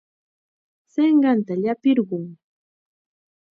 [0.93, 2.25] Sinqanta llapirqun.